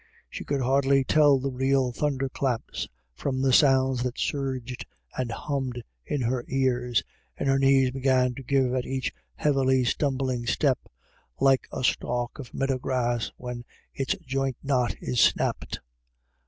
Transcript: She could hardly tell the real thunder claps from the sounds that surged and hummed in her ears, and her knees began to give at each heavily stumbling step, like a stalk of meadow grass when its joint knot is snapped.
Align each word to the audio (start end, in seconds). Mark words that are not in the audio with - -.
She 0.31 0.43
could 0.43 0.61
hardly 0.61 1.03
tell 1.03 1.37
the 1.37 1.51
real 1.51 1.91
thunder 1.91 2.27
claps 2.27 2.87
from 3.13 3.39
the 3.43 3.53
sounds 3.53 4.01
that 4.01 4.17
surged 4.17 4.83
and 5.15 5.31
hummed 5.31 5.83
in 6.07 6.21
her 6.21 6.43
ears, 6.47 7.03
and 7.37 7.47
her 7.47 7.59
knees 7.59 7.91
began 7.91 8.33
to 8.33 8.41
give 8.41 8.73
at 8.73 8.87
each 8.87 9.13
heavily 9.35 9.83
stumbling 9.83 10.47
step, 10.47 10.79
like 11.39 11.67
a 11.71 11.83
stalk 11.83 12.39
of 12.39 12.51
meadow 12.51 12.79
grass 12.79 13.31
when 13.37 13.63
its 13.93 14.15
joint 14.25 14.57
knot 14.63 14.95
is 14.99 15.19
snapped. 15.19 15.79